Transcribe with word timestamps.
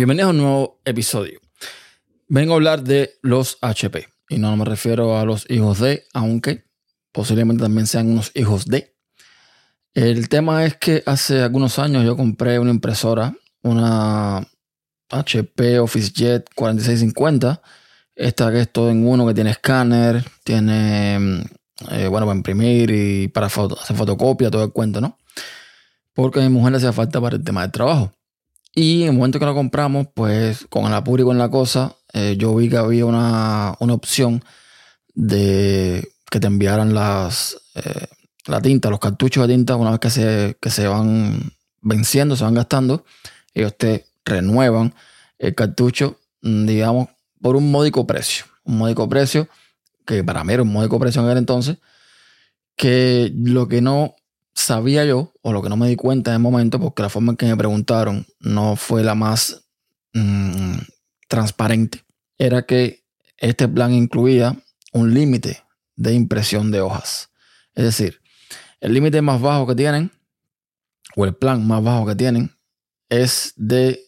Bienvenidos 0.00 0.28
a 0.28 0.30
un 0.30 0.38
nuevo 0.38 0.80
episodio. 0.86 1.40
Vengo 2.26 2.54
a 2.54 2.56
hablar 2.56 2.82
de 2.82 3.18
los 3.20 3.58
HP 3.60 4.08
y 4.30 4.38
no 4.38 4.56
me 4.56 4.64
refiero 4.64 5.18
a 5.18 5.26
los 5.26 5.44
hijos 5.50 5.78
de, 5.78 6.04
aunque 6.14 6.64
posiblemente 7.12 7.64
también 7.64 7.86
sean 7.86 8.10
unos 8.10 8.32
hijos 8.34 8.64
de. 8.64 8.96
El 9.92 10.30
tema 10.30 10.64
es 10.64 10.78
que 10.78 11.02
hace 11.04 11.42
algunos 11.42 11.78
años 11.78 12.06
yo 12.06 12.16
compré 12.16 12.58
una 12.58 12.70
impresora, 12.70 13.34
una 13.62 14.48
HP 15.10 15.80
OfficeJet 15.80 16.48
4650. 16.54 17.60
Esta 18.14 18.50
que 18.50 18.60
es 18.62 18.72
todo 18.72 18.88
en 18.88 19.06
uno, 19.06 19.26
que 19.26 19.34
tiene 19.34 19.50
escáner, 19.50 20.24
tiene, 20.44 21.44
eh, 21.90 22.08
bueno, 22.08 22.24
para 22.24 22.38
imprimir 22.38 22.90
y 22.90 23.28
para 23.28 23.48
hacer 23.48 23.94
fotocopia, 23.94 24.50
todo 24.50 24.64
el 24.64 24.72
cuento, 24.72 25.02
¿no? 25.02 25.18
Porque 26.14 26.40
a 26.40 26.42
mi 26.42 26.48
mujer 26.48 26.72
le 26.72 26.78
hacía 26.78 26.94
falta 26.94 27.20
para 27.20 27.36
el 27.36 27.44
tema 27.44 27.60
del 27.60 27.70
trabajo. 27.70 28.14
Y 28.74 29.02
en 29.02 29.08
el 29.08 29.14
momento 29.16 29.38
que 29.38 29.46
la 29.46 29.54
compramos, 29.54 30.06
pues 30.14 30.66
con 30.68 30.86
el 30.86 30.94
apuro 30.94 31.22
y 31.22 31.26
con 31.26 31.38
la 31.38 31.50
cosa, 31.50 31.96
eh, 32.12 32.36
yo 32.38 32.54
vi 32.54 32.68
que 32.68 32.76
había 32.76 33.06
una, 33.06 33.72
opción 33.80 34.44
de 35.14 36.08
que 36.30 36.40
te 36.40 36.46
enviaran 36.46 36.94
las, 36.94 37.60
eh, 37.74 38.06
la 38.46 38.60
tinta, 38.60 38.90
los 38.90 39.00
cartuchos 39.00 39.46
de 39.46 39.54
tinta, 39.54 39.76
una 39.76 39.90
vez 39.90 40.00
que 40.00 40.10
se, 40.10 40.56
que 40.60 40.70
se 40.70 40.86
van 40.86 41.52
venciendo, 41.80 42.36
se 42.36 42.44
van 42.44 42.54
gastando, 42.54 43.04
ellos 43.54 43.76
te 43.76 44.06
renuevan 44.24 44.94
el 45.38 45.54
cartucho, 45.54 46.18
mm, 46.42 46.66
digamos, 46.66 47.08
por 47.40 47.56
un 47.56 47.70
módico 47.70 48.06
precio. 48.06 48.44
Un 48.64 48.78
módico 48.78 49.08
precio, 49.08 49.48
que 50.06 50.22
para 50.22 50.44
mí 50.44 50.52
era 50.52 50.62
un 50.62 50.72
módico 50.72 50.98
precio 51.00 51.22
en 51.22 51.28
aquel 51.28 51.38
entonces, 51.38 51.78
que 52.76 53.32
lo 53.34 53.68
que 53.68 53.80
no 53.80 54.14
sabía 54.54 55.04
yo, 55.04 55.32
o 55.42 55.52
lo 55.52 55.62
que 55.62 55.68
no 55.68 55.76
me 55.76 55.88
di 55.88 55.96
cuenta 55.96 56.30
en 56.30 56.36
el 56.36 56.42
momento, 56.42 56.80
porque 56.80 57.02
la 57.02 57.08
forma 57.08 57.32
en 57.32 57.36
que 57.36 57.46
me 57.46 57.56
preguntaron 57.56 58.26
no 58.40 58.76
fue 58.76 59.02
la 59.02 59.14
más 59.14 59.68
mm, 60.12 60.78
transparente, 61.28 62.04
era 62.38 62.62
que 62.62 63.04
este 63.36 63.68
plan 63.68 63.92
incluía 63.92 64.56
un 64.92 65.14
límite 65.14 65.62
de 65.96 66.14
impresión 66.14 66.70
de 66.70 66.80
hojas. 66.80 67.30
Es 67.74 67.84
decir, 67.84 68.20
el 68.80 68.94
límite 68.94 69.22
más 69.22 69.40
bajo 69.40 69.66
que 69.66 69.74
tienen, 69.74 70.12
o 71.16 71.24
el 71.24 71.34
plan 71.34 71.66
más 71.66 71.82
bajo 71.82 72.06
que 72.06 72.14
tienen, 72.14 72.56
es 73.08 73.52
de 73.56 74.00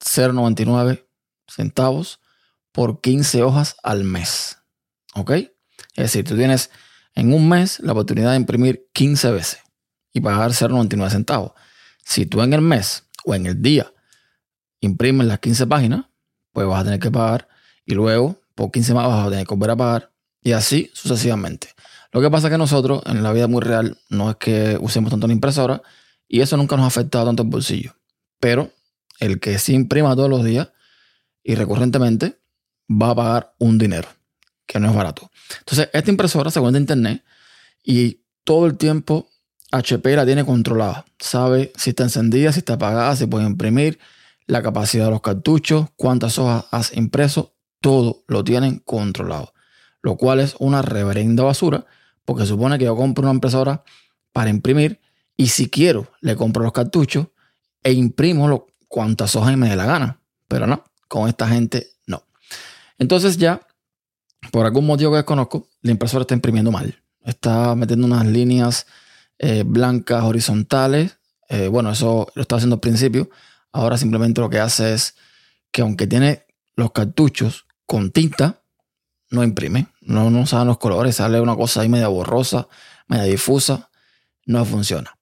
0,99 0.00 1.06
centavos 1.48 2.20
por 2.72 3.00
15 3.00 3.42
hojas 3.42 3.76
al 3.82 4.04
mes. 4.04 4.58
¿Ok? 5.14 5.30
Es 5.30 5.50
decir, 5.96 6.24
tú 6.24 6.36
tienes 6.36 6.70
en 7.14 7.32
un 7.32 7.48
mes 7.48 7.80
la 7.80 7.92
oportunidad 7.92 8.30
de 8.32 8.36
imprimir 8.36 8.88
15 8.92 9.30
veces 9.30 9.63
y 10.14 10.20
pagar 10.22 10.52
0,99 10.52 11.10
centavos. 11.10 11.52
Si 12.04 12.24
tú 12.24 12.40
en 12.40 12.54
el 12.54 12.62
mes 12.62 13.04
o 13.26 13.34
en 13.34 13.44
el 13.44 13.60
día 13.60 13.92
imprimes 14.80 15.26
las 15.26 15.40
15 15.40 15.66
páginas, 15.66 16.06
pues 16.52 16.66
vas 16.66 16.80
a 16.80 16.84
tener 16.84 17.00
que 17.00 17.10
pagar 17.10 17.48
y 17.84 17.94
luego 17.94 18.40
por 18.54 18.70
15 18.70 18.94
más 18.94 19.08
vas 19.08 19.26
a 19.26 19.30
tener 19.30 19.46
que 19.46 19.54
volver 19.54 19.70
a 19.72 19.76
pagar 19.76 20.12
y 20.40 20.52
así 20.52 20.90
sucesivamente. 20.94 21.68
Lo 22.12 22.20
que 22.20 22.30
pasa 22.30 22.46
es 22.46 22.52
que 22.52 22.58
nosotros 22.58 23.02
en 23.06 23.22
la 23.22 23.32
vida 23.32 23.48
muy 23.48 23.60
real 23.60 23.98
no 24.08 24.30
es 24.30 24.36
que 24.36 24.78
usemos 24.80 25.10
tanto 25.10 25.26
la 25.26 25.32
impresora 25.32 25.82
y 26.28 26.40
eso 26.40 26.56
nunca 26.56 26.76
nos 26.76 26.84
ha 26.84 26.88
afectado 26.88 27.26
tanto 27.26 27.42
el 27.42 27.48
bolsillo. 27.48 27.96
Pero 28.38 28.70
el 29.18 29.40
que 29.40 29.58
sí 29.58 29.74
imprima 29.74 30.14
todos 30.14 30.30
los 30.30 30.44
días 30.44 30.68
y 31.42 31.56
recurrentemente 31.56 32.38
va 32.90 33.10
a 33.10 33.14
pagar 33.14 33.54
un 33.58 33.78
dinero 33.78 34.08
que 34.66 34.78
no 34.78 34.88
es 34.88 34.94
barato. 34.94 35.30
Entonces, 35.58 35.90
esta 35.92 36.10
impresora 36.10 36.50
se 36.50 36.60
cuenta 36.60 36.78
internet 36.78 37.24
y 37.82 38.20
todo 38.44 38.66
el 38.66 38.76
tiempo 38.76 39.28
HP 39.74 40.14
la 40.14 40.24
tiene 40.24 40.44
controlada. 40.44 41.04
Sabe 41.18 41.72
si 41.76 41.90
está 41.90 42.04
encendida, 42.04 42.52
si 42.52 42.60
está 42.60 42.74
apagada, 42.74 43.16
si 43.16 43.26
puede 43.26 43.44
imprimir, 43.44 43.98
la 44.46 44.62
capacidad 44.62 45.06
de 45.06 45.10
los 45.10 45.20
cartuchos, 45.20 45.86
cuántas 45.96 46.38
hojas 46.38 46.66
has 46.70 46.96
impreso, 46.96 47.54
todo 47.80 48.22
lo 48.28 48.44
tienen 48.44 48.78
controlado. 48.78 49.52
Lo 50.00 50.16
cual 50.16 50.40
es 50.40 50.54
una 50.58 50.82
reverenda 50.82 51.42
basura, 51.42 51.86
porque 52.24 52.46
supone 52.46 52.78
que 52.78 52.84
yo 52.84 52.94
compro 52.94 53.24
una 53.24 53.34
impresora 53.34 53.82
para 54.32 54.50
imprimir 54.50 55.00
y 55.36 55.48
si 55.48 55.68
quiero 55.68 56.08
le 56.20 56.36
compro 56.36 56.62
los 56.62 56.72
cartuchos 56.72 57.28
e 57.82 57.92
imprimo 57.92 58.48
lo, 58.48 58.66
cuantas 58.86 59.34
hojas 59.34 59.56
me 59.56 59.68
dé 59.68 59.76
la 59.76 59.86
gana. 59.86 60.20
Pero 60.46 60.66
no, 60.66 60.84
con 61.08 61.28
esta 61.28 61.48
gente 61.48 61.88
no. 62.06 62.22
Entonces 62.98 63.38
ya, 63.38 63.60
por 64.52 64.66
algún 64.66 64.86
motivo 64.86 65.10
que 65.10 65.16
desconozco, 65.16 65.68
la 65.82 65.90
impresora 65.90 66.22
está 66.22 66.34
imprimiendo 66.34 66.70
mal. 66.70 67.02
Está 67.24 67.74
metiendo 67.74 68.06
unas 68.06 68.26
líneas 68.26 68.86
eh, 69.38 69.64
blancas 69.66 70.24
horizontales. 70.24 71.18
Eh, 71.48 71.68
bueno, 71.68 71.90
eso 71.90 72.30
lo 72.34 72.42
estaba 72.42 72.58
haciendo 72.58 72.76
al 72.76 72.80
principio. 72.80 73.30
Ahora 73.72 73.98
simplemente 73.98 74.40
lo 74.40 74.50
que 74.50 74.60
hace 74.60 74.94
es 74.94 75.16
que 75.70 75.82
aunque 75.82 76.06
tiene 76.06 76.46
los 76.76 76.92
cartuchos 76.92 77.66
con 77.86 78.10
tinta, 78.10 78.62
no 79.30 79.42
imprime. 79.42 79.88
No, 80.00 80.30
no 80.30 80.46
saben 80.46 80.68
los 80.68 80.78
colores. 80.78 81.16
Sale 81.16 81.40
una 81.40 81.56
cosa 81.56 81.80
ahí 81.80 81.88
media 81.88 82.08
borrosa, 82.08 82.68
media 83.08 83.24
difusa. 83.24 83.90
No 84.46 84.64
funciona. 84.64 85.16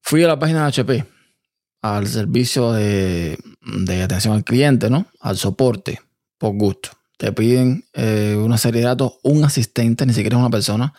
Fui 0.00 0.22
a 0.22 0.28
la 0.28 0.38
página 0.38 0.60
de 0.60 0.66
HP, 0.66 1.06
al 1.80 2.06
servicio 2.06 2.72
de, 2.72 3.38
atención 4.02 4.34
al 4.34 4.44
cliente, 4.44 4.90
¿no? 4.90 5.06
Al 5.20 5.38
soporte, 5.38 6.00
por 6.36 6.54
gusto. 6.54 6.90
Te 7.16 7.32
piden 7.32 7.86
eh, 7.94 8.36
una 8.38 8.58
serie 8.58 8.82
de 8.82 8.88
datos, 8.88 9.14
un 9.22 9.44
asistente, 9.44 10.04
ni 10.04 10.12
siquiera 10.12 10.36
una 10.36 10.50
persona 10.50 10.92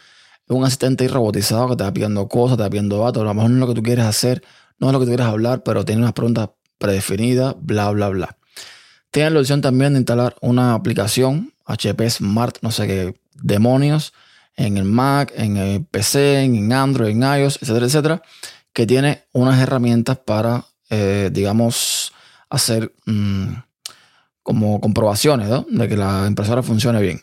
un 0.48 0.64
asistente 0.64 1.08
robotizado 1.08 1.70
que 1.70 1.76
te 1.76 1.84
va 1.84 1.94
pidiendo 1.94 2.28
cosas, 2.28 2.58
te 2.58 2.64
va 2.64 2.70
pidiendo 2.70 3.00
datos. 3.00 3.22
A 3.22 3.26
lo 3.26 3.34
mejor 3.34 3.50
no 3.52 3.58
es 3.58 3.60
lo 3.62 3.68
que 3.68 3.74
tú 3.74 3.84
quieres 3.84 4.06
hacer, 4.06 4.44
no 4.80 4.88
es 4.88 4.94
lo 4.94 5.00
que 5.00 5.06
tú 5.06 5.12
quieres 5.12 5.28
hablar, 5.28 5.64
pero 5.64 5.86
tiene 5.86 6.02
unas 6.02 6.14
preguntas 6.14 6.50
predefinidas, 6.78 7.56
bla, 7.60 7.90
bla, 7.92 8.10
bla. 8.10 8.38
Tienes 9.12 9.32
la 9.32 9.40
opción 9.40 9.62
también 9.62 9.94
de 9.94 10.00
instalar 10.00 10.36
una 10.42 10.74
aplicación 10.74 11.54
HP 11.66 12.10
Smart, 12.10 12.58
no 12.62 12.72
sé 12.72 12.88
qué 12.88 13.16
demonios, 13.34 14.14
en 14.56 14.78
el 14.78 14.86
Mac, 14.86 15.34
en 15.36 15.58
el 15.58 15.86
PC, 15.86 16.44
en 16.44 16.72
Android, 16.74 17.12
en 17.12 17.24
iOS, 17.24 17.60
etcétera, 17.62 17.86
etcétera, 17.86 18.22
que 18.74 18.86
tiene 18.86 19.24
unas 19.32 19.60
herramientas 19.60 20.18
para, 20.18 20.66
eh, 20.90 21.30
digamos, 21.32 22.14
hacer 22.50 22.94
mm, 23.06 23.54
como 24.44 24.80
comprobaciones 24.80 25.50
de 25.70 25.88
que 25.88 25.98
la 25.98 26.26
impresora 26.28 26.62
funcione 26.62 27.02
bien. 27.02 27.22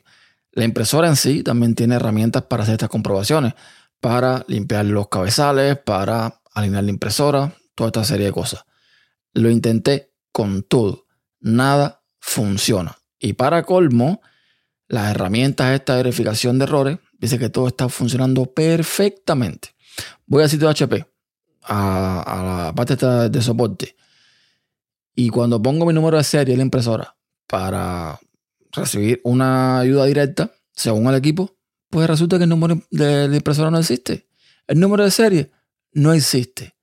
La 0.53 0.65
impresora 0.65 1.09
en 1.09 1.17
sí 1.17 1.43
también 1.43 1.75
tiene 1.75 1.97
herramientas 1.97 2.43
para 2.43 2.63
hacer 2.63 2.75
estas 2.75 2.91
comprobaciones, 2.91 3.55
para 4.01 4.45
limpiar 4.49 4.85
los 4.85 5.09
cabezales, 5.09 5.79
para 5.79 6.43
alinear 6.55 6.85
la 6.85 6.91
impresora, 6.91 7.55
toda 7.75 7.89
esta 7.89 8.05
serie 8.05 8.27
de 8.27 8.33
cosas. 8.33 8.65
Lo 9.33 9.51
intenté 9.51 10.13
con 10.31 10.63
todo, 10.63 11.07
nada 11.41 12.03
funciona. 12.21 12.99
Y 13.19 13.33
para 13.33 13.63
colmo, 13.63 14.21
las 14.89 15.11
herramientas 15.11 15.73
esta 15.73 15.97
de 15.97 16.03
verificación 16.03 16.59
de 16.59 16.65
errores 16.65 16.99
dice 17.19 17.39
que 17.39 17.49
todo 17.49 17.69
está 17.69 17.89
funcionando 17.89 18.47
perfectamente. 18.47 19.71
Voy 20.27 20.43
al 20.43 20.51
sitio 20.51 20.67
de 20.69 20.73
HP, 20.73 21.07
a, 21.63 22.65
la 22.67 22.75
parte 22.75 22.97
de 23.31 23.43
soporte, 23.43 23.97
y 25.15 25.31
cuando 25.31 25.63
pongo 25.63 25.87
mi 25.87 25.95
número 25.95 26.19
de 26.19 26.25
serie 26.25 26.53
de 26.53 26.59
la 26.59 26.65
impresora 26.65 27.17
para 27.47 28.19
recibir 28.73 29.21
una 29.25 29.81
ayuda 29.81 30.07
directa 30.07 30.53
según 30.75 31.07
el 31.09 31.15
equipo, 31.15 31.57
pues 31.91 32.09
resulta 32.09 32.39
que 32.39 32.45
el 32.45 32.51
número 32.51 32.81
de 32.91 33.29
la 33.29 33.37
impresora 33.37 33.71
no 33.71 33.79
existe. 33.79 34.29
El 34.67 34.81
número 34.81 35.05
de 35.05 35.11
serie 35.11 35.51
no 35.93 36.13
existe. 36.13 36.75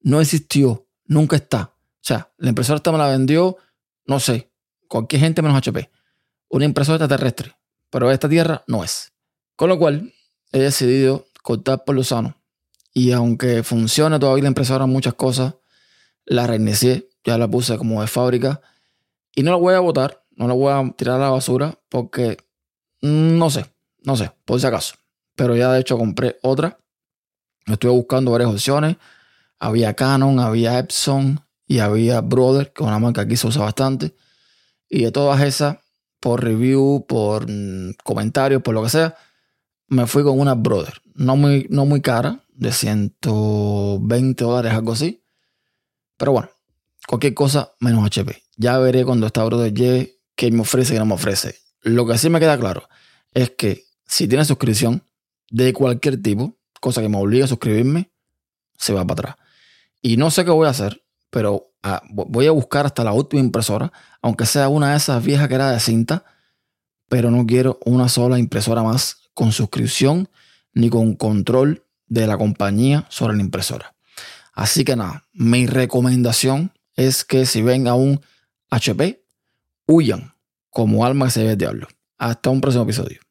No 0.00 0.20
existió. 0.20 0.86
Nunca 1.06 1.36
está. 1.36 1.74
O 1.74 2.04
sea, 2.04 2.32
la 2.36 2.50
impresora 2.50 2.76
esta 2.76 2.92
me 2.92 2.98
la 2.98 3.08
vendió, 3.08 3.56
no 4.06 4.20
sé, 4.20 4.50
cualquier 4.88 5.22
gente 5.22 5.40
menos 5.40 5.56
HP. 5.56 5.90
Una 6.48 6.64
impresora 6.64 6.96
extraterrestre. 6.96 7.56
Pero 7.90 8.10
esta 8.10 8.28
tierra 8.28 8.64
no 8.66 8.84
es. 8.84 9.12
Con 9.56 9.68
lo 9.68 9.78
cual, 9.78 10.12
he 10.52 10.58
decidido 10.58 11.26
cortar 11.42 11.84
por 11.84 11.94
lo 11.94 12.04
sano. 12.04 12.36
Y 12.92 13.12
aunque 13.12 13.62
funcione 13.62 14.18
todavía 14.18 14.42
la 14.42 14.48
impresora 14.48 14.86
muchas 14.86 15.14
cosas, 15.14 15.54
la 16.24 16.46
reinicié, 16.46 17.08
ya 17.24 17.38
la 17.38 17.48
puse 17.48 17.78
como 17.78 18.00
de 18.00 18.06
fábrica. 18.06 18.60
Y 19.34 19.42
no 19.42 19.50
la 19.50 19.56
voy 19.56 19.74
a 19.74 19.80
botar 19.80 20.21
no 20.36 20.48
la 20.48 20.54
voy 20.54 20.72
a 20.72 20.92
tirar 20.96 21.16
a 21.16 21.24
la 21.24 21.30
basura 21.30 21.78
porque 21.88 22.38
mm, 23.02 23.38
no 23.38 23.50
sé, 23.50 23.66
no 24.02 24.16
sé, 24.16 24.32
por 24.44 24.60
si 24.60 24.66
acaso. 24.66 24.94
Pero 25.36 25.56
ya 25.56 25.72
de 25.72 25.80
hecho 25.80 25.98
compré 25.98 26.38
otra. 26.42 26.78
Estuve 27.66 27.92
buscando 27.92 28.32
varias 28.32 28.50
opciones. 28.50 28.96
Había 29.58 29.94
Canon, 29.94 30.40
había 30.40 30.78
Epson 30.78 31.40
y 31.66 31.78
había 31.78 32.20
Brother, 32.20 32.72
que 32.72 32.82
es 32.82 32.88
una 32.88 32.98
marca 32.98 33.22
que 33.22 33.26
aquí 33.26 33.36
se 33.36 33.46
usa 33.46 33.62
bastante. 33.62 34.14
Y 34.88 35.04
de 35.04 35.12
todas 35.12 35.40
esas, 35.42 35.78
por 36.20 36.42
review, 36.42 37.06
por 37.08 37.48
mm, 37.48 37.94
comentarios, 38.04 38.62
por 38.62 38.74
lo 38.74 38.82
que 38.82 38.90
sea, 38.90 39.16
me 39.88 40.06
fui 40.06 40.22
con 40.22 40.38
una 40.38 40.54
Brother. 40.54 40.94
No 41.14 41.36
muy, 41.36 41.66
no 41.70 41.86
muy 41.86 42.00
cara, 42.00 42.40
de 42.54 42.72
120 42.72 44.44
dólares, 44.44 44.72
algo 44.72 44.92
así. 44.92 45.22
Pero 46.16 46.32
bueno, 46.32 46.50
cualquier 47.06 47.34
cosa 47.34 47.72
menos 47.80 48.04
HP. 48.04 48.42
Ya 48.56 48.78
veré 48.78 49.04
cuando 49.04 49.26
esta 49.26 49.44
Brother 49.44 49.72
llegue 49.72 50.21
que 50.42 50.50
me 50.50 50.62
ofrece 50.62 50.96
y 50.96 50.98
no 50.98 51.06
me 51.06 51.14
ofrece. 51.14 51.60
Lo 51.82 52.04
que 52.04 52.18
sí 52.18 52.28
me 52.28 52.40
queda 52.40 52.58
claro 52.58 52.88
es 53.32 53.50
que 53.50 53.84
si 54.04 54.26
tienes 54.26 54.48
suscripción 54.48 55.06
de 55.52 55.72
cualquier 55.72 56.20
tipo, 56.20 56.58
cosa 56.80 57.00
que 57.00 57.08
me 57.08 57.16
obliga 57.16 57.44
a 57.44 57.48
suscribirme, 57.48 58.10
se 58.76 58.92
va 58.92 59.06
para 59.06 59.30
atrás. 59.30 59.46
Y 60.00 60.16
no 60.16 60.32
sé 60.32 60.44
qué 60.44 60.50
voy 60.50 60.66
a 60.66 60.70
hacer, 60.70 61.04
pero 61.30 61.72
ah, 61.84 62.02
voy 62.10 62.48
a 62.48 62.50
buscar 62.50 62.86
hasta 62.86 63.04
la 63.04 63.12
última 63.12 63.40
impresora, 63.40 63.92
aunque 64.20 64.44
sea 64.44 64.68
una 64.68 64.90
de 64.90 64.96
esas 64.96 65.22
viejas 65.22 65.46
que 65.46 65.54
era 65.54 65.70
de 65.70 65.78
cinta, 65.78 66.24
pero 67.08 67.30
no 67.30 67.46
quiero 67.46 67.78
una 67.84 68.08
sola 68.08 68.36
impresora 68.36 68.82
más 68.82 69.30
con 69.34 69.52
suscripción 69.52 70.28
ni 70.74 70.90
con 70.90 71.14
control 71.14 71.86
de 72.08 72.26
la 72.26 72.36
compañía 72.36 73.06
sobre 73.10 73.36
la 73.36 73.42
impresora. 73.42 73.94
Así 74.54 74.82
que 74.82 74.96
nada, 74.96 75.24
mi 75.32 75.68
recomendación 75.68 76.72
es 76.96 77.24
que 77.24 77.46
si 77.46 77.62
ven 77.62 77.86
a 77.86 77.94
un 77.94 78.20
HP, 78.70 79.24
huyan 79.86 80.31
como 80.72 81.04
alma 81.04 81.26
que 81.26 81.32
se 81.32 81.44
ve 81.44 81.52
el 81.52 81.58
diablo. 81.58 81.86
Hasta 82.18 82.50
un 82.50 82.60
próximo 82.60 82.84
episodio. 82.84 83.21